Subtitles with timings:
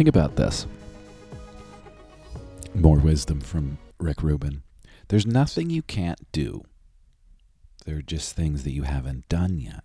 [0.00, 0.66] Think about this.
[2.74, 4.62] More wisdom from Rick Rubin.
[5.08, 6.64] There's nothing you can't do.
[7.84, 9.84] There are just things that you haven't done yet.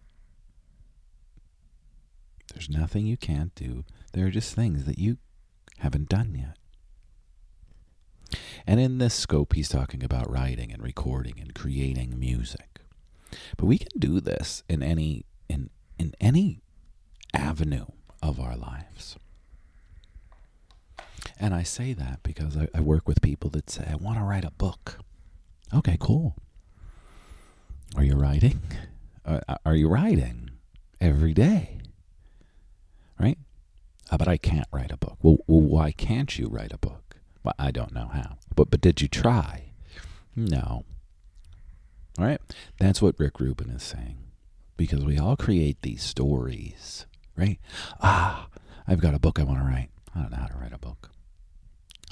[2.53, 3.83] There's nothing you can't do.
[4.13, 5.17] There are just things that you
[5.79, 6.55] haven't done yet.
[8.65, 12.79] And in this scope, he's talking about writing and recording and creating music.
[13.57, 16.61] But we can do this in any in in any
[17.33, 17.87] avenue
[18.23, 19.17] of our lives.
[21.39, 24.23] And I say that because I, I work with people that say, I want to
[24.23, 24.99] write a book.
[25.73, 26.35] Okay, cool.
[27.95, 28.61] Are you writing?
[29.65, 30.51] Are you writing
[31.01, 31.79] every day?
[33.19, 33.37] Right?
[34.09, 35.17] Uh, but I can't write a book.
[35.21, 37.17] Well, well, why can't you write a book?
[37.43, 38.37] Well, I don't know how.
[38.55, 39.71] But but did you try?
[40.35, 40.83] No.
[42.17, 42.41] All right?
[42.79, 44.17] That's what Rick Rubin is saying.
[44.77, 47.59] Because we all create these stories, right?
[48.01, 48.47] Ah,
[48.87, 49.89] I've got a book I want to write.
[50.13, 51.11] I don't know how to write a book.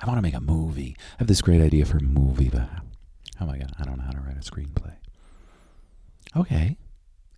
[0.03, 0.97] I want to make a movie.
[1.13, 2.67] I have this great idea for a movie, but
[3.39, 4.95] oh my god, I don't know how to write a screenplay.
[6.35, 6.77] Okay,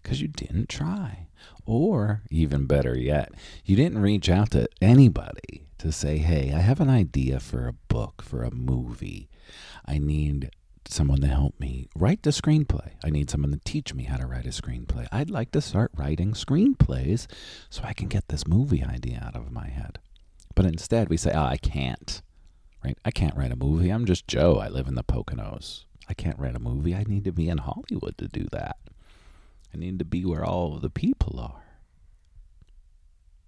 [0.02, 1.27] because you didn't try.
[1.67, 3.33] Or, even better yet,
[3.66, 7.73] you didn't reach out to anybody to say, hey, I have an idea for a
[7.73, 9.29] book, for a movie.
[9.85, 10.50] I need
[10.88, 12.94] someone to help me write the screenplay.
[13.03, 15.07] I need someone to teach me how to write a screenplay.
[15.11, 17.27] I'd like to start writing screenplays
[17.69, 20.00] so I can get this movie idea out of my head.
[20.55, 22.23] But instead, we say, oh, I can't.
[22.86, 23.00] Right?
[23.03, 23.89] I can't write a movie.
[23.89, 24.57] I'm just Joe.
[24.57, 25.85] I live in the Poconos.
[26.07, 26.94] I can't write a movie.
[26.94, 28.78] I need to be in Hollywood to do that.
[29.73, 31.63] I need to be where all the people are.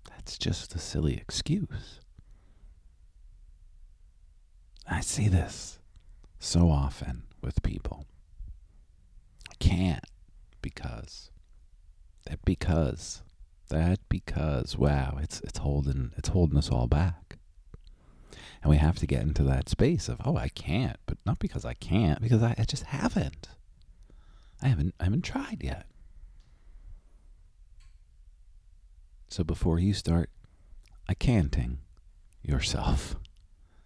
[0.10, 2.00] That's just a silly excuse.
[4.90, 5.78] I see this
[6.40, 8.06] so often with people.
[9.52, 10.06] I can't
[10.64, 11.30] because
[12.26, 13.22] that because
[13.70, 17.37] that because wow, it's it's holding it's holding us all back.
[18.62, 21.66] And we have to get into that space of, oh, I can't, but not because
[21.66, 23.50] I can't, because I, I just haven't.
[24.62, 25.86] I haven't I haven't tried yet.
[29.30, 30.30] So before you start
[31.08, 31.80] accanting
[32.42, 33.16] yourself,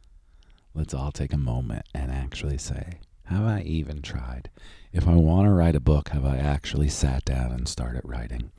[0.73, 4.49] let's all take a moment and actually say, have I even tried?
[4.93, 8.51] If I want to write a book, have I actually sat down and started writing?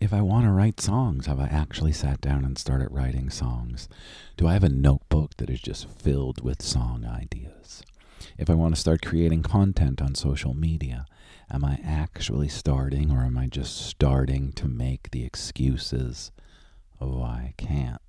[0.00, 3.88] If I want to write songs, have I actually sat down and started writing songs?
[4.36, 7.82] Do I have a notebook that is just filled with song ideas?
[8.36, 11.06] If I want to start creating content on social media,
[11.50, 16.30] am I actually starting or am I just starting to make the excuses
[17.00, 18.00] of why I can't?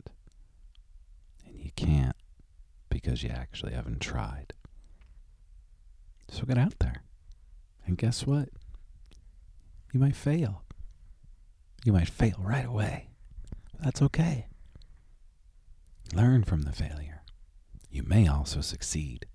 [1.45, 2.15] And you can't
[2.89, 4.53] because you actually haven't tried.
[6.29, 7.03] So get out there.
[7.85, 8.49] And guess what?
[9.91, 10.63] You might fail.
[11.85, 13.07] You might fail right away.
[13.79, 14.47] That's okay.
[16.13, 17.23] Learn from the failure.
[17.89, 19.25] You may also succeed.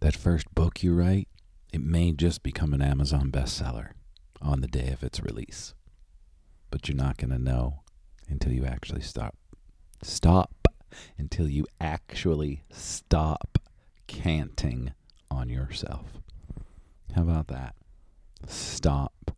[0.00, 1.28] That first book you write,
[1.72, 3.90] it may just become an Amazon bestseller
[4.40, 5.74] on the day of its release.
[6.70, 7.82] But you're not going to know
[8.28, 9.36] until you actually stop.
[10.02, 10.68] Stop
[11.18, 13.58] until you actually stop
[14.06, 14.92] canting
[15.30, 16.06] on yourself.
[17.14, 17.74] How about that?
[18.46, 19.36] Stop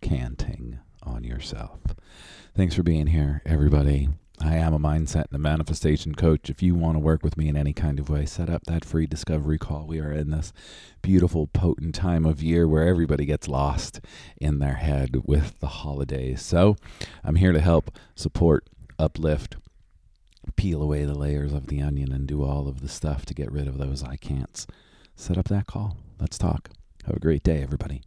[0.00, 1.80] canting on yourself.
[2.54, 4.08] Thanks for being here, everybody.
[4.40, 6.50] I am a mindset and a manifestation coach.
[6.50, 8.84] If you want to work with me in any kind of way, set up that
[8.84, 9.86] free discovery call.
[9.86, 10.52] We are in this
[11.00, 14.00] beautiful, potent time of year where everybody gets lost
[14.40, 16.42] in their head with the holidays.
[16.42, 16.76] So
[17.22, 18.68] I'm here to help support,
[18.98, 19.56] uplift,
[20.56, 23.52] peel away the layers of the onion, and do all of the stuff to get
[23.52, 24.66] rid of those I can'ts.
[25.14, 25.96] Set up that call.
[26.18, 26.70] Let's talk.
[27.06, 28.02] Have a great day, everybody.